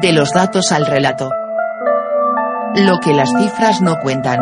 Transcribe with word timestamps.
De 0.00 0.14
los 0.14 0.30
datos 0.30 0.72
al 0.72 0.86
relato. 0.86 1.30
Lo 2.74 3.00
que 3.00 3.12
las 3.12 3.28
cifras 3.36 3.82
no 3.82 3.96
cuentan. 4.00 4.38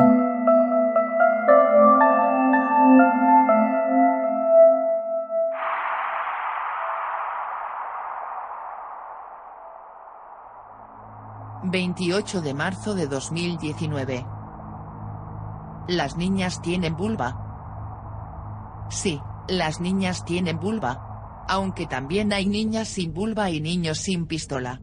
...28 11.65 12.41
de 12.41 12.55
marzo 12.55 12.95
de 12.95 13.09
2019... 13.09 14.25
¿Las 15.89 16.17
niñas 16.17 16.63
tienen 16.63 16.97
vulva? 16.97 18.87
Sí, 18.91 19.21
las 19.49 19.81
niñas 19.81 20.25
tienen 20.25 20.61
vulva. 20.61 21.45
Aunque 21.49 21.87
también 21.87 22.33
hay 22.33 22.47
niñas 22.47 22.87
sin 22.87 23.13
vulva 23.13 23.51
y 23.51 23.61
niños 23.61 23.99
sin 23.99 24.27
pistola. 24.27 24.83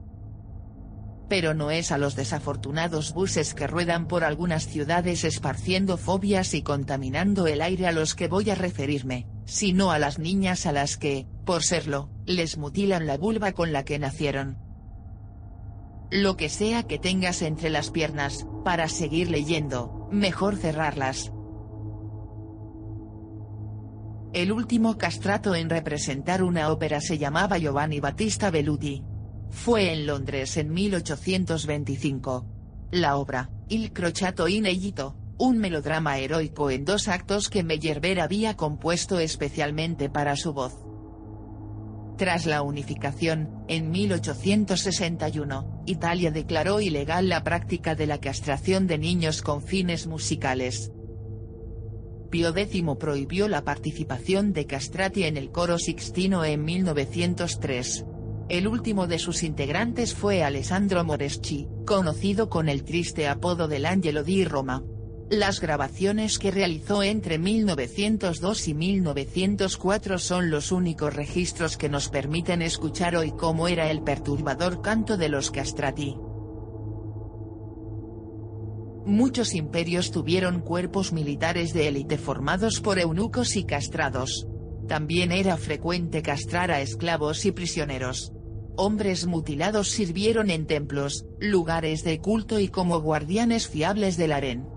Pero 1.28 1.54
no 1.54 1.72
es 1.72 1.92
a 1.92 1.98
los 1.98 2.16
desafortunados 2.16 3.14
buses 3.14 3.54
que 3.54 3.68
ruedan 3.68 4.08
por 4.08 4.24
algunas 4.24 4.68
ciudades 4.68 5.24
esparciendo 5.24 5.98
fobias 5.98 6.54
y 6.54 6.62
contaminando 6.62 7.48
el 7.48 7.62
aire 7.62 7.88
a 7.88 7.92
los 7.92 8.14
que 8.14 8.28
voy 8.28 8.50
a 8.52 8.56
referirme, 8.56 9.28
sino 9.46 9.92
a 9.92 9.98
las 9.98 10.20
niñas 10.20 10.66
a 10.66 10.72
las 10.72 10.98
que, 10.98 11.28
por 11.46 11.64
serlo, 11.64 12.10
les 12.26 12.58
mutilan 12.58 13.08
la 13.08 13.18
vulva 13.18 13.54
con 13.54 13.74
la 13.74 13.84
que 13.84 13.98
nacieron. 13.98 14.60
Lo 16.12 16.38
que 16.38 16.50
sea 16.50 16.84
que 16.84 17.00
tengas 17.00 17.42
entre 17.42 17.72
las 17.72 17.90
piernas, 17.90 18.46
para 18.64 18.88
seguir 18.88 19.32
leyendo, 19.32 20.08
mejor 20.12 20.56
cerrarlas. 20.56 21.32
El 24.34 24.52
último 24.52 24.98
castrato 24.98 25.56
en 25.56 25.70
representar 25.70 26.44
una 26.44 26.70
ópera 26.70 27.02
se 27.02 27.18
llamaba 27.18 27.58
Giovanni 27.58 28.00
Battista 28.00 28.52
Velluti. 28.52 29.04
Fue 29.56 29.94
en 29.94 30.06
Londres 30.06 30.58
en 30.58 30.72
1825. 30.74 32.46
La 32.92 33.18
obra, 33.18 33.50
Il 33.68 33.94
Crociato 33.94 34.48
in 34.48 34.68
Egitto, 34.68 35.16
un 35.40 35.58
melodrama 35.58 36.20
heroico 36.20 36.70
en 36.70 36.86
dos 36.86 37.08
actos 37.08 37.50
que 37.50 37.64
Meyerbeer 37.64 38.20
había 38.20 38.56
compuesto 38.58 39.18
especialmente 39.18 40.10
para 40.10 40.36
su 40.36 40.54
voz. 40.54 40.76
Tras 42.18 42.46
la 42.46 42.62
unificación, 42.62 43.64
en 43.68 43.90
1861, 43.90 45.84
Italia 45.88 46.30
declaró 46.30 46.80
ilegal 46.80 47.28
la 47.28 47.44
práctica 47.44 47.96
de 47.96 48.06
la 48.06 48.20
castración 48.20 48.86
de 48.86 49.00
niños 49.00 49.42
con 49.42 49.64
fines 49.64 50.06
musicales. 50.06 50.92
Pío 52.30 52.56
X 52.56 52.84
prohibió 53.00 53.48
la 53.48 53.64
participación 53.64 54.54
de 54.54 54.68
castrati 54.68 55.24
en 55.24 55.38
el 55.38 55.52
coro 55.52 55.80
sixtino 55.80 56.46
en 56.46 56.64
1903. 56.64 58.06
El 58.48 58.68
último 58.68 59.08
de 59.08 59.18
sus 59.18 59.42
integrantes 59.42 60.14
fue 60.14 60.44
Alessandro 60.44 61.04
Moreschi, 61.04 61.68
conocido 61.84 62.48
con 62.48 62.70
el 62.70 62.84
triste 62.84 63.28
apodo 63.28 63.68
del 63.68 63.88
Angelo 63.88 64.24
di 64.24 64.46
Roma. 64.46 64.84
Las 65.32 65.60
grabaciones 65.60 66.38
que 66.38 66.52
realizó 66.52 67.02
entre 67.02 67.40
1902 67.40 68.68
y 68.68 68.74
1904 68.76 70.20
son 70.20 70.52
los 70.52 70.72
únicos 70.72 71.16
registros 71.16 71.76
que 71.78 71.90
nos 71.90 72.10
permiten 72.10 72.62
escuchar 72.62 73.16
hoy 73.16 73.32
cómo 73.32 73.68
era 73.68 73.90
el 73.90 74.04
perturbador 74.04 74.84
canto 74.84 75.18
de 75.18 75.30
los 75.30 75.50
castrati. 75.50 76.16
Muchos 79.08 79.56
imperios 79.56 80.12
tuvieron 80.12 80.62
cuerpos 80.62 81.14
militares 81.14 81.74
de 81.74 81.88
élite 81.88 82.20
formados 82.20 82.80
por 82.80 83.00
eunucos 83.00 83.56
y 83.56 83.64
castrados. 83.64 84.48
También 84.88 85.32
era 85.32 85.58
frecuente 85.58 86.22
castrar 86.22 86.70
a 86.70 86.82
esclavos 86.82 87.46
y 87.46 87.52
prisioneros. 87.52 88.35
Hombres 88.78 89.26
mutilados 89.26 89.90
sirvieron 89.90 90.50
en 90.50 90.68
templos, 90.68 91.26
lugares 91.40 92.04
de 92.04 92.20
culto 92.20 92.60
y 92.60 92.68
como 92.68 93.00
guardianes 93.00 93.70
fiables 93.70 94.18
del 94.18 94.34
harén. 94.34 94.68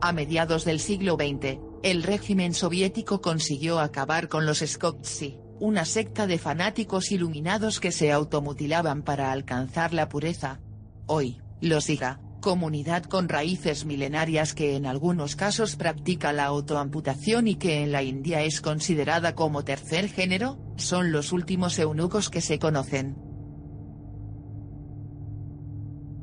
A 0.00 0.12
mediados 0.12 0.64
del 0.64 0.78
siglo 0.78 1.16
XX, 1.16 1.58
el 1.82 2.04
régimen 2.04 2.54
soviético 2.54 3.20
consiguió 3.20 3.80
acabar 3.80 4.28
con 4.28 4.46
los 4.46 4.58
Skoptsi, 4.64 5.38
una 5.58 5.84
secta 5.84 6.28
de 6.28 6.38
fanáticos 6.38 7.10
iluminados 7.10 7.80
que 7.80 7.90
se 7.90 8.12
automutilaban 8.12 9.02
para 9.02 9.32
alcanzar 9.32 9.92
la 9.92 10.08
pureza. 10.08 10.60
Hoy, 11.06 11.40
los 11.60 11.90
IGA, 11.90 12.20
comunidad 12.40 13.02
con 13.04 13.28
raíces 13.28 13.84
milenarias 13.84 14.54
que 14.54 14.76
en 14.76 14.86
algunos 14.86 15.34
casos 15.34 15.74
practica 15.74 16.32
la 16.32 16.44
autoamputación 16.44 17.48
y 17.48 17.56
que 17.56 17.82
en 17.82 17.90
la 17.90 18.04
India 18.04 18.42
es 18.42 18.60
considerada 18.60 19.34
como 19.34 19.64
tercer 19.64 20.08
género, 20.08 20.58
son 20.76 21.10
los 21.10 21.32
últimos 21.32 21.76
eunucos 21.80 22.30
que 22.30 22.40
se 22.40 22.60
conocen. 22.60 23.27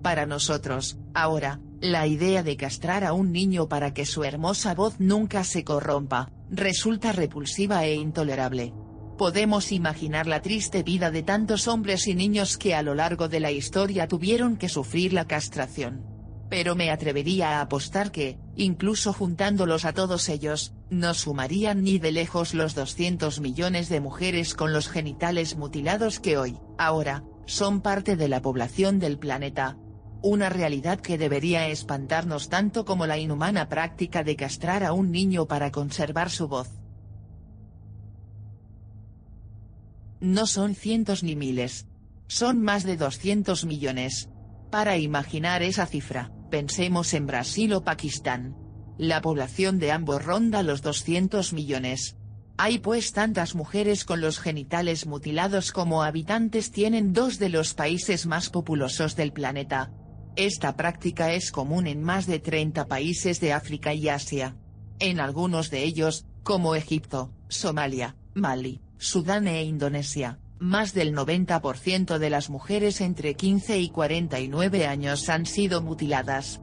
Para 0.05 0.27
nosotros, 0.27 0.99
ahora, 1.15 1.59
la 1.81 2.05
idea 2.05 2.43
de 2.43 2.57
castrar 2.57 3.03
a 3.03 3.13
un 3.13 3.31
niño 3.31 3.67
para 3.67 3.91
que 3.95 4.05
su 4.05 4.23
hermosa 4.23 4.75
voz 4.75 4.99
nunca 4.99 5.43
se 5.43 5.63
corrompa, 5.63 6.29
resulta 6.51 7.11
repulsiva 7.11 7.83
e 7.85 7.95
intolerable. 7.95 8.71
Podemos 9.17 9.71
imaginar 9.71 10.27
la 10.27 10.43
triste 10.43 10.83
vida 10.83 11.09
de 11.09 11.23
tantos 11.23 11.67
hombres 11.67 12.05
y 12.07 12.13
niños 12.13 12.59
que 12.59 12.75
a 12.75 12.83
lo 12.83 12.93
largo 12.93 13.29
de 13.29 13.39
la 13.39 13.49
historia 13.49 14.07
tuvieron 14.07 14.57
que 14.57 14.69
sufrir 14.69 15.11
la 15.11 15.25
castración. 15.25 16.05
Pero 16.51 16.75
me 16.75 16.91
atrevería 16.91 17.57
a 17.57 17.61
apostar 17.61 18.11
que, 18.11 18.37
incluso 18.55 19.11
juntándolos 19.11 19.85
a 19.85 19.93
todos 19.93 20.29
ellos, 20.29 20.75
no 20.91 21.15
sumarían 21.15 21.81
ni 21.81 21.97
de 21.97 22.11
lejos 22.11 22.53
los 22.53 22.75
200 22.75 23.39
millones 23.39 23.89
de 23.89 24.01
mujeres 24.01 24.53
con 24.53 24.71
los 24.71 24.87
genitales 24.87 25.57
mutilados 25.57 26.19
que 26.19 26.37
hoy, 26.37 26.59
ahora, 26.77 27.23
son 27.47 27.81
parte 27.81 28.15
de 28.15 28.27
la 28.27 28.43
población 28.43 28.99
del 28.99 29.17
planeta. 29.17 29.77
Una 30.27 30.49
realidad 30.49 31.01
que 31.01 31.19
debería 31.19 31.67
espantarnos 31.67 32.49
tanto 32.49 32.83
como 32.83 33.05
la 33.05 33.19
inhumana 33.19 33.69
práctica 33.69 34.23
de 34.23 34.35
castrar 34.35 34.83
a 34.83 34.91
un 34.91 35.11
niño 35.11 35.45
para 35.45 35.71
conservar 35.71 36.31
su 36.31 36.47
voz. 36.47 36.67
No 40.19 40.47
son 40.47 40.73
cientos 40.73 41.21
ni 41.21 41.35
miles. 41.35 41.85
Son 42.25 42.59
más 42.63 42.85
de 42.85 42.97
200 42.97 43.65
millones. 43.65 44.31
Para 44.71 44.97
imaginar 44.97 45.61
esa 45.61 45.85
cifra, 45.85 46.31
pensemos 46.49 47.13
en 47.13 47.27
Brasil 47.27 47.71
o 47.73 47.83
Pakistán. 47.83 48.55
La 48.97 49.21
población 49.21 49.77
de 49.77 49.91
ambos 49.91 50.25
ronda 50.25 50.63
los 50.63 50.81
200 50.81 51.53
millones. 51.53 52.17
Hay 52.57 52.79
pues 52.79 53.11
tantas 53.11 53.53
mujeres 53.53 54.05
con 54.05 54.21
los 54.21 54.39
genitales 54.39 55.05
mutilados 55.05 55.71
como 55.71 56.01
habitantes 56.01 56.71
tienen 56.71 57.13
dos 57.13 57.37
de 57.37 57.49
los 57.49 57.75
países 57.75 58.25
más 58.25 58.49
populosos 58.49 59.15
del 59.15 59.31
planeta. 59.31 59.91
Esta 60.35 60.75
práctica 60.75 61.31
es 61.31 61.51
común 61.51 61.87
en 61.87 62.03
más 62.03 62.27
de 62.27 62.39
30 62.39 62.87
países 62.87 63.39
de 63.39 63.53
África 63.53 63.93
y 63.93 64.09
Asia. 64.09 64.57
En 64.99 65.21
algunos 65.21 65.69
de 65.69 65.83
ellos, 65.83 66.25
como 66.43 66.75
Egipto, 66.75 67.31
Somalia, 67.47 68.17
Mali, 68.33 68.81
Sudán 68.97 69.47
e 69.47 69.63
Indonesia, 69.63 70.39
más 70.59 70.93
del 70.93 71.15
90% 71.15 72.17
de 72.17 72.29
las 72.29 72.49
mujeres 72.49 72.99
entre 72.99 73.35
15 73.35 73.79
y 73.79 73.89
49 73.89 74.87
años 74.87 75.29
han 75.29 75.45
sido 75.45 75.81
mutiladas. 75.81 76.61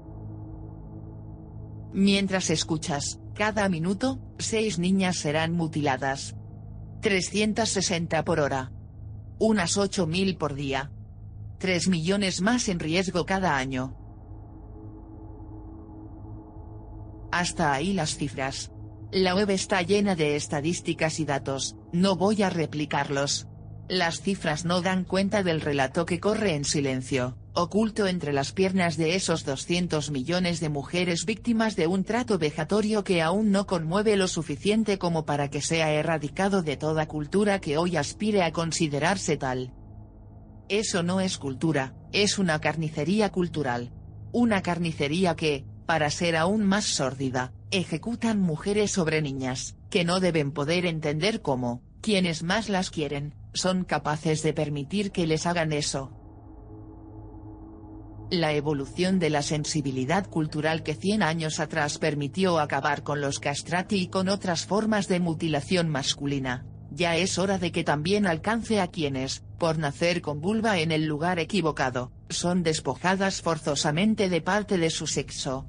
Mientras 1.94 2.50
escuchas, 2.50 3.20
cada 3.34 3.68
minuto, 3.70 4.20
6 4.38 4.78
niñas 4.78 5.16
serán 5.16 5.52
mutiladas. 5.52 6.36
360 7.00 8.22
por 8.24 8.40
hora. 8.40 8.70
Unas 9.38 9.78
8.000 9.78 10.36
por 10.36 10.54
día. 10.54 10.90
3 11.62 11.87
millones 11.87 12.41
más 12.41 12.69
en 12.69 12.81
riesgo 12.81 13.25
cada 13.25 13.56
año. 13.56 13.97
Hasta 17.31 17.73
ahí 17.73 17.93
las 17.93 18.17
cifras. 18.17 18.73
La 19.12 19.37
web 19.37 19.49
está 19.50 19.81
llena 19.82 20.17
de 20.17 20.35
estadísticas 20.35 21.20
y 21.20 21.25
datos, 21.25 21.76
no 21.93 22.17
voy 22.17 22.43
a 22.43 22.50
replicarlos. 22.50 23.47
Las 23.88 24.23
cifras 24.23 24.64
no 24.64 24.82
dan 24.82 25.05
cuenta 25.05 25.44
del 25.44 25.61
relato 25.61 26.05
que 26.05 26.19
corre 26.19 26.56
en 26.56 26.64
silencio, 26.64 27.38
oculto 27.53 28.09
entre 28.09 28.32
las 28.32 28.50
piernas 28.50 28.97
de 28.97 29.14
esos 29.14 29.44
200 29.44 30.11
millones 30.11 30.59
de 30.59 30.69
mujeres 30.69 31.26
víctimas 31.26 31.76
de 31.76 31.87
un 31.87 32.03
trato 32.03 32.38
vejatorio 32.38 33.05
que 33.05 33.23
aún 33.23 33.53
no 33.53 33.69
conmueve 33.69 34.17
lo 34.17 34.26
suficiente 34.26 34.99
como 34.99 35.25
para 35.25 35.49
que 35.49 35.62
sea 35.62 35.93
erradicado 35.93 36.62
de 36.64 36.76
toda 36.76 37.06
cultura 37.06 37.61
que 37.61 37.79
hoy 37.79 37.94
aspire 37.94 38.43
a 38.43 38.50
considerarse 38.50 39.37
tal. 39.37 39.73
Eso 40.72 41.02
no 41.02 41.20
es 41.20 41.36
cultura, 41.36 41.92
es 42.12 42.38
una 42.38 42.58
carnicería 42.58 43.30
cultural. 43.30 43.92
Una 44.32 44.62
carnicería 44.62 45.36
que, 45.36 45.66
para 45.84 46.08
ser 46.08 46.34
aún 46.34 46.64
más 46.64 46.86
sórdida, 46.86 47.52
ejecutan 47.70 48.40
mujeres 48.40 48.90
sobre 48.90 49.20
niñas, 49.20 49.76
que 49.90 50.06
no 50.06 50.19
deben 50.19 50.50
poder 50.50 50.86
entender 50.86 51.42
cómo, 51.42 51.82
quienes 52.00 52.42
más 52.42 52.70
las 52.70 52.88
quieren, 52.88 53.34
son 53.52 53.84
capaces 53.84 54.42
de 54.42 54.54
permitir 54.54 55.12
que 55.12 55.26
les 55.26 55.44
hagan 55.44 55.74
eso. 55.74 56.10
La 58.30 58.54
evolución 58.54 59.18
de 59.18 59.28
la 59.28 59.42
sensibilidad 59.42 60.26
cultural 60.26 60.82
que 60.82 60.94
100 60.94 61.22
años 61.22 61.60
atrás 61.60 61.98
permitió 61.98 62.58
acabar 62.58 63.02
con 63.02 63.20
los 63.20 63.40
castrati 63.40 63.96
y 63.96 64.06
con 64.06 64.30
otras 64.30 64.64
formas 64.64 65.06
de 65.06 65.20
mutilación 65.20 65.90
masculina, 65.90 66.64
ya 66.94 67.16
es 67.16 67.38
hora 67.38 67.58
de 67.58 67.72
que 67.72 67.84
también 67.84 68.26
alcance 68.26 68.80
a 68.80 68.86
quienes, 68.86 69.42
por 69.62 69.79
nacer 69.79 70.23
con 70.23 70.41
vulva 70.41 70.81
en 70.81 70.91
el 70.91 71.06
lugar 71.06 71.38
equivocado, 71.38 72.11
son 72.29 72.64
despojadas 72.64 73.43
forzosamente 73.43 74.29
de 74.29 74.41
parte 74.41 74.76
de 74.76 74.91
su 74.91 75.06
sexo. 75.06 75.67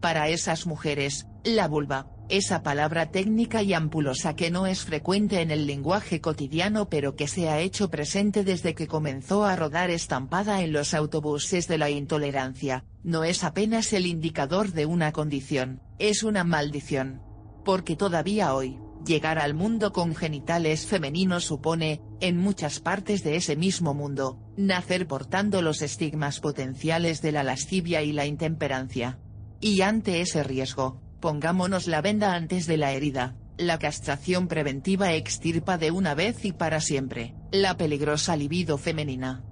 Para 0.00 0.30
esas 0.30 0.66
mujeres, 0.66 1.26
la 1.44 1.68
vulva, 1.68 2.06
esa 2.30 2.62
palabra 2.62 3.10
técnica 3.10 3.62
y 3.62 3.74
ampulosa 3.74 4.34
que 4.34 4.50
no 4.50 4.66
es 4.66 4.80
frecuente 4.80 5.42
en 5.42 5.50
el 5.50 5.66
lenguaje 5.66 6.22
cotidiano 6.22 6.88
pero 6.88 7.16
que 7.16 7.28
se 7.28 7.50
ha 7.50 7.60
hecho 7.60 7.90
presente 7.90 8.44
desde 8.44 8.74
que 8.74 8.86
comenzó 8.86 9.44
a 9.44 9.56
rodar 9.56 9.90
estampada 9.90 10.62
en 10.62 10.72
los 10.72 10.94
autobuses 10.94 11.68
de 11.68 11.76
la 11.76 11.90
intolerancia, 11.90 12.82
no 13.04 13.24
es 13.24 13.44
apenas 13.44 13.92
el 13.92 14.06
indicador 14.06 14.72
de 14.72 14.86
una 14.86 15.12
condición, 15.12 15.82
es 15.98 16.22
una 16.22 16.44
maldición. 16.44 17.20
Porque 17.62 17.94
todavía 17.94 18.54
hoy, 18.54 18.78
llegar 19.04 19.38
al 19.38 19.54
mundo 19.54 19.92
con 19.92 20.14
genitales 20.14 20.86
femeninos 20.86 21.44
supone, 21.44 22.00
en 22.20 22.36
muchas 22.36 22.80
partes 22.80 23.22
de 23.22 23.36
ese 23.36 23.56
mismo 23.56 23.94
mundo, 23.94 24.38
nacer 24.56 25.06
portando 25.06 25.62
los 25.62 25.82
estigmas 25.82 26.40
potenciales 26.40 27.22
de 27.22 27.32
la 27.32 27.42
lascivia 27.42 28.02
y 28.02 28.12
la 28.12 28.26
intemperancia. 28.26 29.18
Y 29.60 29.80
ante 29.80 30.20
ese 30.20 30.42
riesgo, 30.42 31.00
pongámonos 31.20 31.86
la 31.86 32.00
venda 32.00 32.34
antes 32.34 32.66
de 32.66 32.76
la 32.76 32.92
herida, 32.92 33.36
la 33.58 33.78
castración 33.78 34.48
preventiva 34.48 35.14
extirpa 35.14 35.78
de 35.78 35.90
una 35.90 36.14
vez 36.14 36.44
y 36.44 36.52
para 36.52 36.80
siempre, 36.80 37.34
la 37.50 37.76
peligrosa 37.76 38.36
libido 38.36 38.78
femenina. 38.78 39.44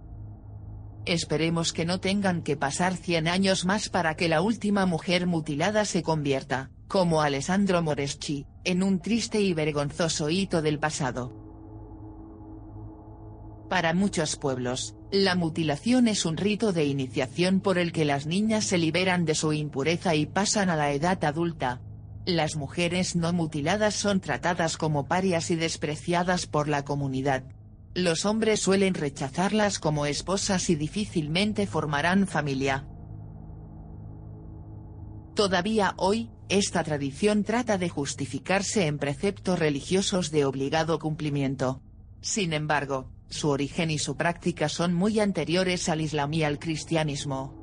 Esperemos 1.07 1.73
que 1.73 1.85
no 1.85 2.01
tengan 2.01 2.43
que 2.43 2.57
pasar 2.57 2.97
100 2.97 3.29
años 3.29 3.67
más 3.67 3.89
para 3.91 4.15
que 4.15 4.29
la 4.29 4.41
última 4.41 4.87
mujer 4.87 5.27
mutilada 5.27 5.85
se 5.85 6.03
convierta, 6.03 6.71
como 6.89 7.21
Alessandro 7.21 7.83
Moreschi, 7.83 8.47
en 8.65 8.83
un 8.83 9.01
triste 9.01 9.41
y 9.41 9.55
vergonzoso 9.55 10.31
hito 10.31 10.63
del 10.63 10.79
pasado. 10.79 11.45
Para 13.69 13.95
muchos 13.95 14.37
pueblos, 14.37 14.95
la 15.11 15.35
mutilación 15.35 16.07
es 16.09 16.25
un 16.25 16.37
rito 16.37 16.73
de 16.73 16.85
iniciación 16.85 17.61
por 17.61 17.79
el 17.79 17.93
que 17.93 18.05
las 18.05 18.27
niñas 18.27 18.65
se 18.65 18.79
liberan 18.79 19.25
de 19.25 19.35
su 19.35 19.53
impureza 19.53 20.15
y 20.15 20.27
pasan 20.27 20.71
a 20.71 20.77
la 20.77 20.93
edad 20.93 21.25
adulta. 21.25 21.81
Las 22.27 22.57
mujeres 22.57 23.17
no 23.17 23.33
mutiladas 23.33 23.95
son 23.95 24.21
tratadas 24.21 24.77
como 24.77 25.07
parias 25.07 25.51
y 25.51 25.57
despreciadas 25.57 26.47
por 26.47 26.69
la 26.69 26.85
comunidad. 26.85 27.45
Los 27.95 28.27
hombres 28.27 28.61
suelen 28.61 28.95
rechazarlas 28.95 29.79
como 29.79 30.07
esposas 30.07 30.69
y 30.69 30.75
difícilmente 30.75 31.67
formarán 31.67 32.27
familia. 32.27 32.87
Todavía 35.35 35.95
hoy, 35.97 36.31
esta 36.49 36.85
tradición 36.85 37.43
trata 37.43 37.79
de 37.79 37.89
justificarse 37.89 38.87
en 38.87 38.99
preceptos 38.99 39.59
religiosos 39.59 40.31
de 40.31 40.45
obligado 40.45 40.99
cumplimiento. 40.99 41.81
Sin 42.21 42.53
embargo, 42.53 43.11
su 43.29 43.49
origen 43.49 43.91
y 43.91 43.99
su 43.99 44.17
práctica 44.17 44.69
son 44.69 44.95
muy 44.95 45.21
anteriores 45.21 45.89
al 45.89 46.01
Islam 46.01 46.35
y 46.35 46.45
al 46.45 46.59
cristianismo. 46.59 47.63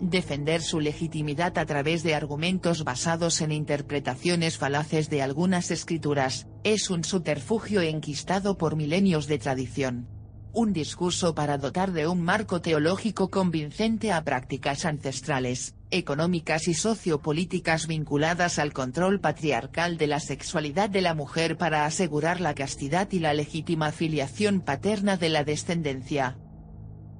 Defender 0.00 0.62
su 0.62 0.80
legitimidad 0.80 1.58
a 1.58 1.66
través 1.66 2.02
de 2.02 2.14
argumentos 2.14 2.84
basados 2.84 3.42
en 3.42 3.52
interpretaciones 3.52 4.56
falaces 4.56 5.10
de 5.10 5.20
algunas 5.20 5.70
escrituras, 5.70 6.46
es 6.64 6.88
un 6.88 7.04
subterfugio 7.04 7.82
enquistado 7.82 8.56
por 8.56 8.76
milenios 8.76 9.26
de 9.26 9.38
tradición. 9.38 10.19
Un 10.52 10.72
discurso 10.72 11.32
para 11.32 11.58
dotar 11.58 11.92
de 11.92 12.08
un 12.08 12.22
marco 12.22 12.60
teológico 12.60 13.30
convincente 13.30 14.10
a 14.10 14.24
prácticas 14.24 14.84
ancestrales, 14.84 15.76
económicas 15.92 16.66
y 16.66 16.74
sociopolíticas 16.74 17.86
vinculadas 17.86 18.58
al 18.58 18.72
control 18.72 19.20
patriarcal 19.20 19.96
de 19.96 20.08
la 20.08 20.18
sexualidad 20.18 20.90
de 20.90 21.02
la 21.02 21.14
mujer 21.14 21.56
para 21.56 21.86
asegurar 21.86 22.40
la 22.40 22.56
castidad 22.56 23.08
y 23.12 23.20
la 23.20 23.32
legítima 23.32 23.92
filiación 23.92 24.60
paterna 24.60 25.16
de 25.16 25.28
la 25.28 25.44
descendencia. 25.44 26.36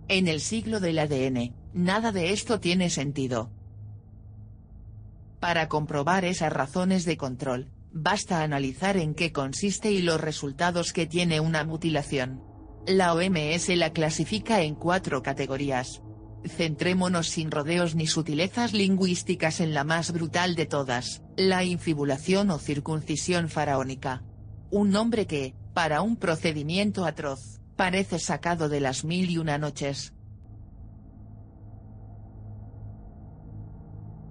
En 0.09 0.27
el 0.27 0.41
siglo 0.41 0.81
del 0.81 0.99
ADN, 0.99 1.55
nada 1.73 2.11
de 2.11 2.32
esto 2.32 2.59
tiene 2.59 2.91
sentido. 2.91 3.53
Para 5.38 5.69
comprobar 5.69 6.25
esas 6.25 6.53
razones 6.53 7.05
de 7.05 7.17
control, 7.17 7.71
basta 7.93 8.43
analizar 8.43 8.97
en 8.97 9.15
qué 9.15 9.31
consiste 9.31 9.93
y 9.93 10.03
los 10.03 10.21
resultados 10.21 10.93
que 10.93 11.06
tiene 11.06 11.38
una 11.38 11.62
mutilación. 11.62 12.50
La 12.87 13.15
OMS 13.15 13.69
la 13.77 13.93
clasifica 13.93 14.62
en 14.62 14.75
cuatro 14.75 15.23
categorías. 15.23 16.03
Centrémonos 16.47 17.29
sin 17.29 17.50
rodeos 17.50 17.94
ni 17.94 18.06
sutilezas 18.06 18.73
lingüísticas 18.73 19.61
en 19.61 19.75
la 19.75 19.85
más 19.85 20.12
brutal 20.12 20.55
de 20.55 20.65
todas, 20.65 21.23
la 21.37 21.62
infibulación 21.62 22.50
o 22.50 22.59
circuncisión 22.59 23.50
faraónica. 23.50 24.25
Un 24.71 24.91
nombre 24.91 25.27
que, 25.27 25.55
para 25.75 26.00
un 26.00 26.17
procedimiento 26.17 27.05
atroz, 27.05 27.61
parece 27.77 28.19
sacado 28.19 28.71
de 28.71 28.81
las 28.81 29.05
mil 29.05 29.31
y 29.31 29.37
una 29.37 29.59
noches. 29.59 30.15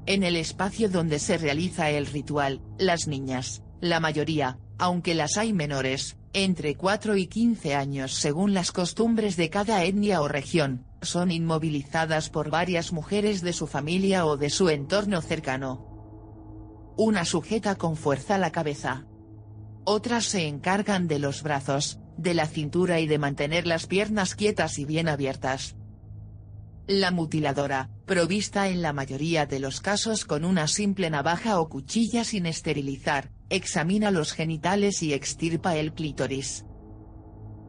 En 0.08 0.24
el 0.24 0.36
espacio 0.36 0.90
donde 0.90 1.20
se 1.20 1.38
realiza 1.38 1.92
el 1.92 2.08
ritual, 2.08 2.62
las 2.80 3.08
niñas, 3.08 3.62
la 3.80 4.00
mayoría, 4.00 4.58
aunque 4.80 5.14
las 5.14 5.38
hay 5.38 5.54
menores, 5.54 6.18
entre 6.34 6.76
4 6.76 7.18
y 7.18 7.28
15 7.28 7.76
años 7.76 8.14
según 8.14 8.54
las 8.54 8.72
costumbres 8.72 9.36
de 9.36 9.50
cada 9.50 9.84
etnia 9.84 10.22
o 10.22 10.28
región, 10.28 10.86
son 11.02 11.32
inmovilizadas 11.32 12.30
por 12.30 12.50
varias 12.50 12.94
mujeres 12.94 13.42
de 13.42 13.54
su 13.54 13.68
familia 13.68 14.26
o 14.26 14.38
de 14.38 14.50
su 14.50 14.70
entorno 14.70 15.22
cercano. 15.22 15.86
Una 16.98 17.26
sujeta 17.26 17.76
con 17.76 17.96
fuerza 17.96 18.38
la 18.38 18.52
cabeza. 18.52 19.06
Otras 19.84 20.26
se 20.26 20.48
encargan 20.48 21.08
de 21.08 21.20
los 21.20 21.44
brazos, 21.44 22.00
de 22.18 22.34
la 22.34 22.46
cintura 22.46 23.00
y 23.00 23.08
de 23.08 23.18
mantener 23.18 23.68
las 23.68 23.86
piernas 23.86 24.36
quietas 24.36 24.80
y 24.80 24.86
bien 24.86 25.08
abiertas. 25.08 25.76
La 26.88 27.12
mutiladora, 27.12 27.90
provista 28.06 28.70
en 28.70 28.82
la 28.82 28.94
mayoría 28.94 29.46
de 29.46 29.60
los 29.60 29.80
casos 29.82 30.26
con 30.26 30.44
una 30.44 30.68
simple 30.68 31.10
navaja 31.10 31.60
o 31.60 31.70
cuchilla 31.70 32.24
sin 32.24 32.46
esterilizar, 32.46 33.32
examina 33.50 34.12
los 34.12 34.34
genitales 34.34 35.02
y 35.04 35.14
extirpa 35.14 35.76
el 35.76 35.94
clítoris. 35.94 36.66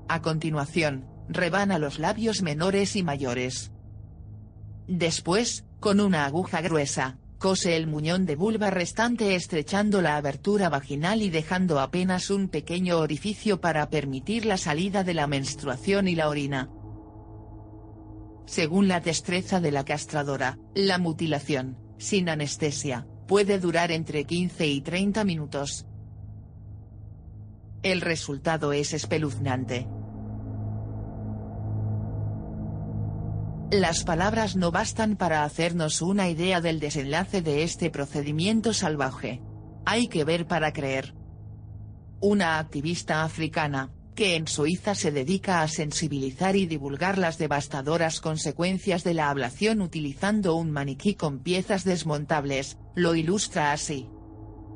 A 0.08 0.22
continuación, 0.22 1.06
rebana 1.28 1.78
los 1.78 1.98
labios 1.98 2.42
menores 2.42 2.96
y 2.96 3.02
mayores. 3.02 3.72
Después, 4.86 5.64
con 5.78 6.00
una 6.00 6.26
aguja 6.26 6.60
gruesa, 6.60 7.18
cose 7.38 7.76
el 7.76 7.86
muñón 7.86 8.26
de 8.26 8.36
vulva 8.36 8.70
restante 8.70 9.34
estrechando 9.34 10.02
la 10.02 10.16
abertura 10.16 10.68
vaginal 10.68 11.22
y 11.22 11.30
dejando 11.30 11.80
apenas 11.80 12.28
un 12.28 12.48
pequeño 12.48 12.98
orificio 12.98 13.60
para 13.60 13.88
permitir 13.88 14.44
la 14.44 14.58
salida 14.58 15.04
de 15.04 15.14
la 15.14 15.26
menstruación 15.26 16.06
y 16.06 16.16
la 16.16 16.28
orina. 16.28 16.70
Según 18.44 18.88
la 18.88 19.00
destreza 19.00 19.60
de 19.60 19.70
la 19.70 19.84
castradora, 19.84 20.58
la 20.74 20.98
mutilación, 20.98 21.78
sin 21.98 22.28
anestesia, 22.28 23.06
puede 23.30 23.60
durar 23.60 23.92
entre 23.92 24.24
15 24.24 24.66
y 24.66 24.80
30 24.80 25.22
minutos. 25.22 25.86
El 27.84 28.00
resultado 28.00 28.72
es 28.72 28.92
espeluznante. 28.92 29.86
Las 33.70 34.02
palabras 34.02 34.56
no 34.56 34.72
bastan 34.72 35.14
para 35.14 35.44
hacernos 35.44 36.02
una 36.02 36.28
idea 36.28 36.60
del 36.60 36.80
desenlace 36.80 37.40
de 37.40 37.62
este 37.62 37.88
procedimiento 37.88 38.72
salvaje. 38.72 39.40
Hay 39.86 40.08
que 40.08 40.24
ver 40.24 40.48
para 40.48 40.72
creer. 40.72 41.14
Una 42.20 42.58
activista 42.58 43.22
africana, 43.22 43.92
que 44.20 44.36
en 44.36 44.46
Suiza 44.46 44.94
se 44.94 45.12
dedica 45.12 45.62
a 45.62 45.68
sensibilizar 45.68 46.54
y 46.54 46.66
divulgar 46.66 47.16
las 47.16 47.38
devastadoras 47.38 48.20
consecuencias 48.20 49.02
de 49.02 49.14
la 49.14 49.30
ablación 49.30 49.80
utilizando 49.80 50.56
un 50.56 50.70
maniquí 50.70 51.14
con 51.14 51.38
piezas 51.38 51.84
desmontables, 51.84 52.76
lo 52.94 53.14
ilustra 53.14 53.72
así. 53.72 54.10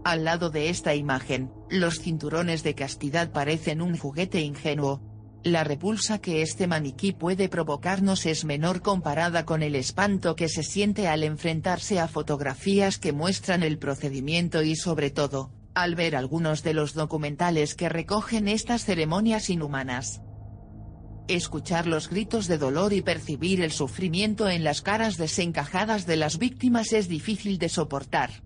Al 0.03 0.25
lado 0.25 0.49
de 0.49 0.71
esta 0.71 0.95
imagen, 0.95 1.53
los 1.69 2.01
cinturones 2.01 2.63
de 2.63 2.75
castidad 2.75 3.33
parecen 3.33 3.83
un 3.83 3.99
juguete 3.99 4.41
ingenuo, 4.41 5.03
la 5.43 5.63
repulsa 5.63 6.23
que 6.23 6.41
este 6.41 6.67
maniquí 6.67 7.13
puede 7.13 7.51
provocarnos 7.51 8.25
es 8.25 8.47
menor 8.47 8.81
comparada 8.81 9.45
con 9.45 9.63
el 9.63 9.75
espanto 9.75 10.37
que 10.37 10.49
se 10.49 10.63
siente 10.63 11.07
al 11.07 11.23
enfrentarse 11.23 12.01
a 12.01 12.09
fotografías 12.09 12.97
que 12.97 13.13
muestran 13.13 13.63
el 13.63 13.77
procedimiento 13.77 14.63
y 14.63 14.75
sobre 14.75 15.11
todo, 15.11 15.51
al 15.75 15.95
ver 15.95 16.17
algunos 16.17 16.63
de 16.63 16.75
los 16.75 16.95
documentales 16.95 17.75
que 17.75 17.89
recogen 17.89 18.49
estas 18.49 18.85
ceremonias 18.85 19.51
inhumanas. 19.51 20.23
Escuchar 21.27 21.87
los 21.87 22.11
gritos 22.11 22.47
de 22.49 22.59
dolor 22.59 22.93
y 22.93 23.01
percibir 23.01 23.63
el 23.63 23.73
sufrimiento 23.73 24.49
en 24.49 24.63
las 24.63 24.83
caras 24.83 25.17
desencajadas 25.17 26.07
de 26.07 26.17
las 26.17 26.39
víctimas 26.39 26.93
es 26.93 27.09
difícil 27.09 27.59
de 27.59 27.69
soportar. 27.69 28.43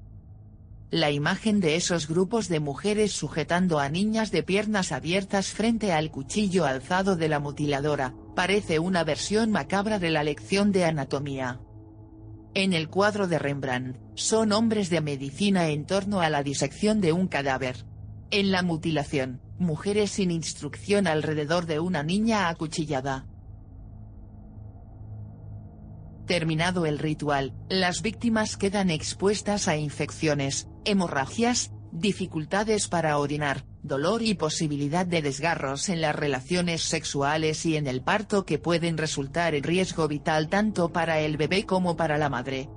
La 0.90 1.11
imagen 1.11 1.61
de 1.61 1.76
esos 1.76 2.08
grupos 2.08 2.49
de 2.49 2.61
mujeres 2.61 3.12
sujetando 3.12 3.78
a 3.78 3.90
niñas 3.90 4.30
de 4.30 4.42
piernas 4.42 4.90
abiertas 4.90 5.49
frente 5.49 5.92
al 5.92 6.11
cuchillo 6.11 6.64
alzado 6.64 7.14
de 7.14 7.28
la 7.28 7.40
mutiladora, 7.40 8.14
parece 8.35 8.78
una 8.78 9.04
versión 9.04 9.50
macabra 9.50 9.99
de 9.99 10.11
la 10.11 10.23
lección 10.23 10.73
de 10.73 10.87
anatomía. 10.87 11.61
En 12.55 12.73
el 12.73 12.88
cuadro 12.88 13.28
de 13.28 13.38
Rembrandt, 13.38 13.99
son 14.14 14.52
hombres 14.52 14.90
de 14.90 15.00
medicina 15.00 15.69
en 15.69 15.87
torno 15.87 16.21
a 16.21 16.31
la 16.31 16.43
disección 16.43 17.00
de 17.00 17.12
un 17.12 17.28
cadáver. 17.28 17.85
En 18.31 18.50
la 18.50 18.62
mutilación, 18.62 19.40
mujeres 19.59 20.11
sin 20.12 20.31
instrucción 20.31 21.07
alrededor 21.07 21.67
de 21.67 21.81
una 21.81 22.02
niña 22.02 22.49
acuchillada. 22.49 23.26
Terminado 26.26 26.85
el 26.85 26.99
ritual, 26.99 27.55
las 27.71 28.02
víctimas 28.02 28.57
quedan 28.57 28.90
expuestas 28.90 29.67
a 29.67 29.76
infecciones, 29.76 30.69
hemorragias, 30.85 31.73
dificultades 31.92 32.88
para 32.88 33.18
orinar, 33.18 33.64
dolor 33.83 34.23
y 34.23 34.35
posibilidad 34.35 35.07
de 35.07 35.23
desgarros 35.23 35.88
en 35.88 36.00
las 36.00 36.14
relaciones 36.14 36.83
sexuales 36.83 37.64
y 37.66 37.76
en 37.76 37.87
el 37.87 38.02
parto 38.02 38.45
que 38.45 38.59
pueden 38.59 38.99
resultar 38.99 39.54
en 39.54 39.62
riesgo 39.62 40.09
vital 40.09 40.49
tanto 40.49 40.92
para 40.92 41.21
el 41.21 41.37
bebé 41.37 41.64
como 41.64 41.97
para 41.97 42.18
la 42.18 42.28
madre. 42.28 42.68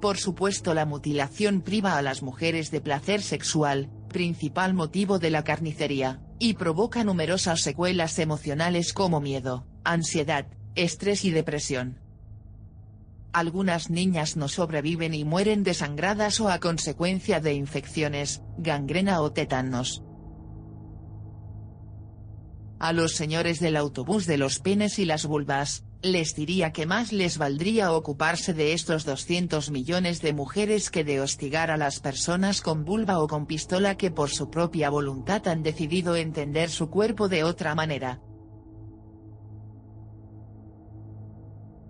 Por 0.00 0.18
supuesto 0.18 0.74
la 0.74 0.84
mutilación 0.84 1.62
priva 1.62 1.96
a 1.96 2.02
las 2.02 2.22
mujeres 2.22 2.70
de 2.72 2.80
placer 2.80 3.22
sexual, 3.22 3.88
principal 4.08 4.74
motivo 4.74 5.20
de 5.20 5.30
la 5.30 5.44
carnicería, 5.44 6.20
y 6.40 6.54
provoca 6.54 7.04
numerosas 7.04 7.60
secuelas 7.60 8.18
emocionales 8.18 8.92
como 8.92 9.20
miedo, 9.20 9.64
ansiedad, 9.84 10.46
estrés 10.74 11.24
y 11.24 11.30
depresión. 11.30 12.01
Algunas 13.32 13.88
niñas 13.88 14.36
no 14.36 14.46
sobreviven 14.48 15.14
y 15.14 15.24
mueren 15.24 15.62
desangradas 15.64 16.38
o 16.40 16.50
a 16.50 16.60
consecuencia 16.60 17.40
de 17.40 17.54
infecciones, 17.54 18.42
gangrena 18.58 19.22
o 19.22 19.32
tétanos. 19.32 20.02
A 22.78 22.92
los 22.92 23.14
señores 23.14 23.58
del 23.58 23.76
autobús 23.76 24.26
de 24.26 24.36
los 24.36 24.58
penes 24.58 24.98
y 24.98 25.06
las 25.06 25.24
vulvas, 25.24 25.84
les 26.02 26.34
diría 26.34 26.72
que 26.72 26.84
más 26.84 27.12
les 27.12 27.38
valdría 27.38 27.92
ocuparse 27.92 28.52
de 28.52 28.72
estos 28.72 29.04
200 29.04 29.70
millones 29.70 30.20
de 30.20 30.32
mujeres 30.34 30.90
que 30.90 31.04
de 31.04 31.20
hostigar 31.20 31.70
a 31.70 31.76
las 31.76 32.00
personas 32.00 32.60
con 32.60 32.84
vulva 32.84 33.20
o 33.20 33.28
con 33.28 33.46
pistola 33.46 33.96
que 33.96 34.10
por 34.10 34.30
su 34.30 34.50
propia 34.50 34.90
voluntad 34.90 35.46
han 35.48 35.62
decidido 35.62 36.16
entender 36.16 36.70
su 36.70 36.90
cuerpo 36.90 37.28
de 37.28 37.44
otra 37.44 37.74
manera. 37.74 38.20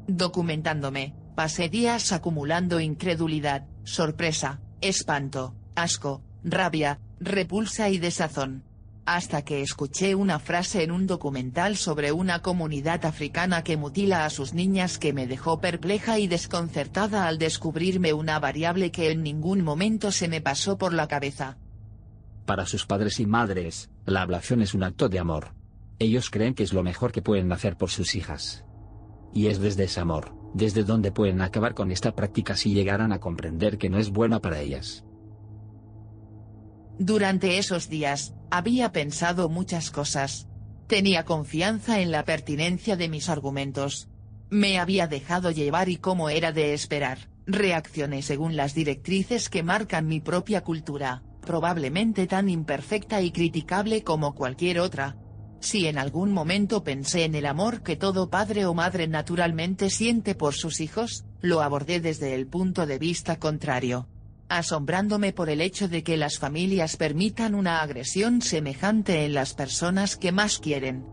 Documentándome, 0.06 1.21
pasé 1.34 1.68
días 1.68 2.12
acumulando 2.12 2.80
incredulidad, 2.80 3.66
sorpresa, 3.84 4.60
espanto, 4.80 5.54
asco, 5.74 6.22
rabia, 6.44 7.00
repulsa 7.20 7.88
y 7.88 7.98
desazón 7.98 8.64
hasta 9.04 9.42
que 9.42 9.62
escuché 9.62 10.14
una 10.14 10.38
frase 10.38 10.82
en 10.82 10.92
un 10.92 11.06
documental 11.06 11.76
sobre 11.76 12.12
una 12.12 12.40
comunidad 12.40 13.04
africana 13.04 13.64
que 13.64 13.76
mutila 13.76 14.24
a 14.24 14.30
sus 14.30 14.54
niñas 14.54 14.98
que 14.98 15.12
me 15.12 15.26
dejó 15.26 15.60
perpleja 15.60 16.18
y 16.18 16.28
desconcertada 16.28 17.26
al 17.26 17.38
descubrirme 17.38 18.12
una 18.12 18.38
variable 18.38 18.92
que 18.92 19.10
en 19.10 19.22
ningún 19.22 19.62
momento 19.62 20.12
se 20.12 20.28
me 20.28 20.40
pasó 20.40 20.78
por 20.78 20.92
la 20.92 21.08
cabeza. 21.08 21.56
Para 22.46 22.66
sus 22.66 22.86
padres 22.86 23.18
y 23.20 23.26
madres, 23.26 23.90
la 24.04 24.22
ablación 24.22 24.62
es 24.62 24.74
un 24.74 24.84
acto 24.84 25.08
de 25.08 25.18
amor. 25.18 25.52
Ellos 25.98 26.30
creen 26.30 26.54
que 26.54 26.62
es 26.62 26.72
lo 26.72 26.82
mejor 26.82 27.12
que 27.12 27.22
pueden 27.22 27.50
hacer 27.52 27.76
por 27.76 27.90
sus 27.90 28.14
hijas. 28.14 28.64
Y 29.32 29.46
es 29.46 29.60
desde 29.60 29.84
ese 29.84 30.00
amor, 30.00 30.34
desde 30.54 30.84
donde 30.84 31.12
pueden 31.12 31.40
acabar 31.40 31.74
con 31.74 31.90
esta 31.90 32.14
práctica 32.14 32.56
si 32.56 32.74
llegaran 32.74 33.12
a 33.12 33.20
comprender 33.20 33.78
que 33.78 33.88
no 33.88 33.98
es 33.98 34.10
buena 34.10 34.40
para 34.40 34.60
ellas. 34.60 35.04
Durante 36.98 37.58
esos 37.58 37.88
días, 37.88 38.34
había 38.50 38.92
pensado 38.92 39.48
muchas 39.48 39.90
cosas. 39.90 40.48
Tenía 40.86 41.24
confianza 41.24 42.00
en 42.00 42.10
la 42.10 42.24
pertinencia 42.24 42.96
de 42.96 43.08
mis 43.08 43.28
argumentos. 43.28 44.08
Me 44.50 44.78
había 44.78 45.06
dejado 45.06 45.50
llevar 45.50 45.88
y 45.88 45.96
como 45.96 46.28
era 46.28 46.52
de 46.52 46.74
esperar, 46.74 47.30
reaccioné 47.46 48.22
según 48.22 48.56
las 48.56 48.74
directrices 48.74 49.48
que 49.48 49.62
marcan 49.62 50.06
mi 50.06 50.20
propia 50.20 50.62
cultura, 50.62 51.22
probablemente 51.40 52.26
tan 52.26 52.48
imperfecta 52.48 53.22
y 53.22 53.30
criticable 53.30 54.04
como 54.04 54.34
cualquier 54.34 54.80
otra. 54.80 55.16
Si 55.62 55.86
en 55.86 55.96
algún 55.96 56.32
momento 56.32 56.84
pensé 56.84 57.24
en 57.24 57.34
el 57.34 57.46
amor 57.46 57.82
que 57.82 57.96
todo 57.96 58.28
padre 58.28 58.66
o 58.66 58.74
madre 58.74 59.08
naturalmente 59.08 59.88
siente 59.88 60.34
por 60.34 60.52
sus 60.52 60.80
hijos, 60.80 61.24
lo 61.40 61.62
abordé 61.62 62.00
desde 62.00 62.34
el 62.34 62.46
punto 62.46 62.84
de 62.84 62.98
vista 62.98 63.38
contrario 63.38 64.08
asombrándome 64.52 65.32
por 65.32 65.48
el 65.48 65.62
hecho 65.62 65.88
de 65.88 66.02
que 66.02 66.18
las 66.18 66.38
familias 66.38 66.96
permitan 66.96 67.54
una 67.54 67.80
agresión 67.80 68.42
semejante 68.42 69.24
en 69.24 69.32
las 69.32 69.54
personas 69.54 70.16
que 70.16 70.30
más 70.30 70.58
quieren. 70.58 71.06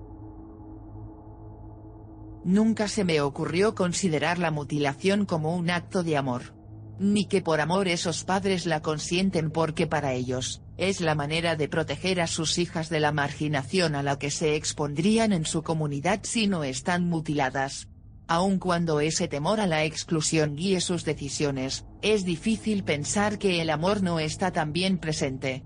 Nunca 2.44 2.88
se 2.88 3.04
me 3.04 3.22
ocurrió 3.22 3.76
considerar 3.76 4.40
la 4.40 4.52
mutilación 4.52 5.26
como 5.26 5.56
un 5.56 5.70
acto 5.70 6.04
de 6.04 6.18
amor. 6.18 6.54
Ni 7.00 7.26
que 7.26 7.42
por 7.42 7.62
amor 7.62 7.88
esos 7.88 8.26
padres 8.26 8.66
la 8.66 8.82
consienten 8.82 9.52
porque 9.52 9.88
para 9.88 10.14
ellos, 10.14 10.62
es 10.80 11.02
la 11.02 11.14
manera 11.14 11.58
de 11.58 11.68
proteger 11.68 12.22
a 12.22 12.28
sus 12.28 12.58
hijas 12.58 12.90
de 12.90 13.02
la 13.02 13.12
marginación 13.12 13.96
a 13.96 14.02
la 14.02 14.18
que 14.18 14.32
se 14.32 14.56
expondrían 14.56 15.34
en 15.34 15.46
su 15.46 15.62
comunidad 15.62 16.22
si 16.24 16.48
no 16.48 16.64
están 16.64 17.10
mutiladas. 17.10 17.90
Aun 18.28 18.60
cuando 18.60 19.02
ese 19.02 19.28
temor 19.28 19.60
a 19.60 19.68
la 19.68 19.84
exclusión 19.84 20.56
guíe 20.56 20.80
sus 20.80 21.04
decisiones, 21.04 21.86
es 22.02 22.24
difícil 22.24 22.86
pensar 22.86 23.40
que 23.40 23.62
el 23.62 23.70
amor 23.72 24.02
no 24.02 24.20
está 24.20 24.52
también 24.54 25.00
presente. 25.00 25.64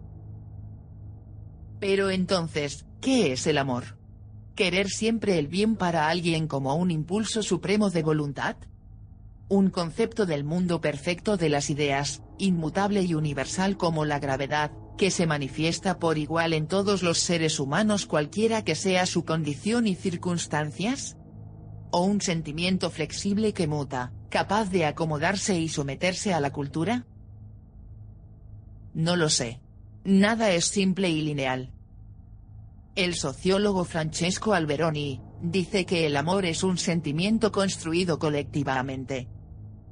Pero 1.80 2.10
entonces, 2.10 2.88
¿qué 3.00 3.34
es 3.34 3.46
el 3.46 3.60
amor? 3.60 4.00
¿Querer 4.56 4.90
siempre 4.90 5.38
el 5.38 5.48
bien 5.48 5.76
para 5.76 6.08
alguien 6.08 6.48
como 6.48 6.74
un 6.76 6.90
impulso 6.90 7.44
supremo 7.44 7.92
de 7.92 8.02
voluntad? 8.02 8.56
Un 9.48 9.70
concepto 9.70 10.26
del 10.26 10.44
mundo 10.44 10.82
perfecto 10.82 11.38
de 11.38 11.50
las 11.50 11.70
ideas, 11.70 12.24
inmutable 12.40 13.04
y 13.04 13.14
universal 13.14 13.78
como 13.78 14.06
la 14.06 14.18
gravedad, 14.20 14.72
que 14.98 15.12
se 15.12 15.26
manifiesta 15.26 16.00
por 16.00 16.18
igual 16.18 16.54
en 16.54 16.68
todos 16.68 17.04
los 17.04 17.20
seres 17.20 17.60
humanos 17.60 18.06
cualquiera 18.06 18.64
que 18.64 18.76
sea 18.76 19.06
su 19.06 19.26
condición 19.26 19.88
y 19.88 19.96
circunstancias? 19.96 21.18
o 21.94 22.02
un 22.02 22.22
sentimiento 22.22 22.90
flexible 22.90 23.54
que 23.54 23.68
muta, 23.68 24.12
capaz 24.30 24.72
de 24.72 24.86
acomodarse 24.86 25.60
y 25.60 25.70
someterse 25.70 26.34
a 26.34 26.40
la 26.40 26.52
cultura? 26.52 27.06
No 28.96 29.16
lo 29.16 29.30
sé. 29.30 29.62
Nada 30.04 30.52
es 30.52 30.66
simple 30.66 31.12
y 31.12 31.22
lineal. 31.22 31.72
El 32.96 33.14
sociólogo 33.14 33.86
Francesco 33.86 34.56
Alberoni, 34.56 35.22
dice 35.44 35.86
que 35.86 36.08
el 36.08 36.18
amor 36.18 36.46
es 36.46 36.64
un 36.64 36.80
sentimiento 36.80 37.52
construido 37.52 38.18
colectivamente. 38.18 39.30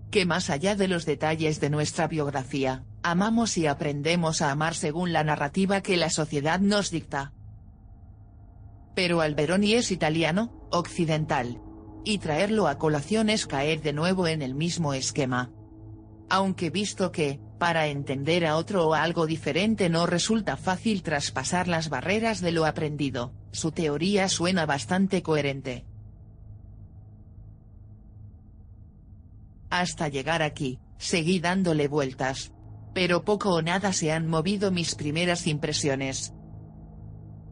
Que 0.10 0.25
más 0.25 0.50
allá 0.50 0.75
de 0.75 0.88
los 0.88 1.05
detalles 1.05 1.62
de 1.62 1.70
nuestra 1.70 2.08
biografía, 2.08 2.84
amamos 3.03 3.58
y 3.58 3.67
aprendemos 3.67 4.41
a 4.41 4.51
amar 4.51 4.75
según 4.75 5.13
la 5.13 5.24
narrativa 5.24 5.81
que 5.81 5.98
la 5.98 6.10
sociedad 6.10 6.60
nos 6.60 6.91
dicta. 6.91 7.34
Pero 8.96 9.22
Alberoni 9.22 9.74
es 9.74 9.91
italiano, 9.91 10.67
occidental, 10.72 11.62
y 12.03 12.17
traerlo 12.17 12.67
a 12.67 12.77
colación 12.77 13.29
es 13.29 13.48
caer 13.48 13.81
de 13.81 13.93
nuevo 13.93 14.27
en 14.27 14.41
el 14.41 14.55
mismo 14.55 14.93
esquema. 14.93 15.51
Aunque 16.29 16.70
visto 16.70 17.12
que, 17.12 17.39
para 17.60 17.88
entender 17.88 18.46
a 18.46 18.58
otro 18.58 18.88
o 18.88 18.93
algo 18.93 19.27
diferente 19.27 19.89
no 19.89 20.08
resulta 20.08 20.58
fácil 20.58 21.03
traspasar 21.03 21.67
las 21.67 21.89
barreras 21.89 22.41
de 22.41 22.51
lo 22.51 22.65
aprendido, 22.65 23.34
su 23.51 23.72
teoría 23.72 24.29
suena 24.29 24.65
bastante 24.65 25.22
coherente. 25.22 25.86
Hasta 29.70 30.10
llegar 30.10 30.41
aquí, 30.41 30.79
seguí 30.98 31.39
dándole 31.39 31.88
vueltas. 31.88 32.51
Pero 32.94 33.24
poco 33.24 33.52
o 33.52 33.62
nada 33.62 33.94
se 33.94 34.12
han 34.12 34.28
movido 34.28 34.72
mis 34.72 34.96
primeras 34.96 35.48
impresiones. 35.48 36.34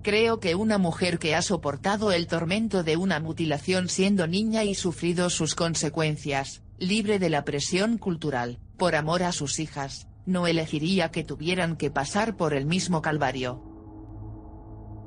Creo 0.01 0.39
que 0.39 0.55
una 0.55 0.77
mujer 0.77 1.19
que 1.19 1.35
ha 1.35 1.41
soportado 1.41 2.11
el 2.11 2.27
tormento 2.27 2.83
de 2.83 2.95
una 2.95 3.19
mutilación 3.19 3.89
siendo 3.89 4.27
niña 4.27 4.63
y 4.63 4.73
sufrido 4.73 5.29
sus 5.29 5.55
consecuencias, 5.55 6.63
libre 6.77 7.19
de 7.19 7.29
la 7.29 7.43
presión 7.43 7.97
cultural, 7.97 8.59
por 8.77 8.95
amor 8.95 9.23
a 9.23 9.33
sus 9.33 9.59
hijas, 9.59 10.07
no 10.25 10.47
elegiría 10.47 11.11
que 11.11 11.23
tuvieran 11.23 11.75
que 11.75 11.91
pasar 11.91 12.37
por 12.37 12.53
el 12.53 12.65
mismo 12.65 13.01
calvario. 13.01 13.63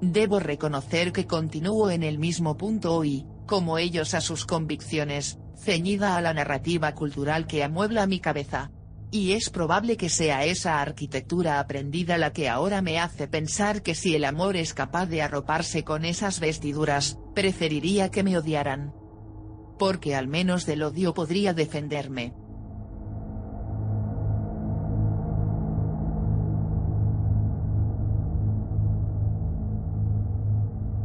Debo 0.03 0.41
reconocer 0.41 1.13
que 1.13 1.27
continúo 1.27 1.89
en 1.91 2.03
el 2.03 2.19
mismo 2.19 2.57
punto 2.57 2.95
hoy, 2.95 3.25
como 3.47 3.79
ellos 3.79 4.15
a 4.15 4.21
sus 4.21 4.45
convicciones, 4.45 5.39
ceñida 5.57 6.17
a 6.17 6.21
la 6.21 6.35
narrativa 6.35 6.93
cultural 6.95 7.47
que 7.47 7.63
amuebla 7.63 8.07
mi 8.07 8.19
cabeza, 8.19 8.73
y 9.13 9.33
es 9.33 9.51
probable 9.51 9.99
que 9.99 10.09
sea 10.09 10.47
esa 10.47 10.81
arquitectura 10.81 11.61
aprendida 11.61 12.17
la 12.17 12.33
que 12.33 12.49
ahora 12.49 12.81
me 12.81 12.99
hace 12.99 13.29
pensar 13.29 13.83
que 13.83 13.95
si 13.95 14.17
el 14.17 14.25
amor 14.25 14.57
es 14.57 14.73
capaz 14.73 15.05
de 15.05 15.21
arroparse 15.21 15.85
con 15.85 16.07
esas 16.07 16.41
vestiduras, 16.41 17.19
preferiría 17.35 18.11
que 18.11 18.23
me 18.23 18.39
odiaran. 18.39 18.95
Porque 19.79 20.15
al 20.15 20.29
menos 20.29 20.65
del 20.65 20.83
odio 20.83 21.13
podría 21.13 21.53
defenderme. 21.53 22.33